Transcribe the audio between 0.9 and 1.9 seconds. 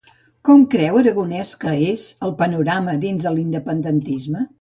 Aragonès que